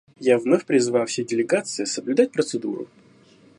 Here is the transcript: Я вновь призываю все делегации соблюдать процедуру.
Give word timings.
Я 0.19 0.39
вновь 0.39 0.65
призываю 0.65 1.05
все 1.05 1.23
делегации 1.23 1.85
соблюдать 1.85 2.31
процедуру. 2.31 2.87